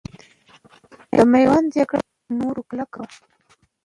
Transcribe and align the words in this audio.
د 1.15 1.17
میوند 1.31 1.67
جګړه 1.75 2.01
تر 2.23 2.31
نورو 2.39 2.61
کلکو 2.69 2.99
وه. 3.11 3.27